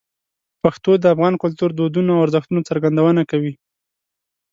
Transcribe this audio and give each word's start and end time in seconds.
پښتو 0.63 0.91
د 0.99 1.05
افغان 1.13 1.33
کلتور، 1.43 1.69
دودونو 1.73 2.11
او 2.15 2.23
ارزښتونو 2.25 2.65
څرګندونه 2.69 3.21
کوي. 3.31 3.53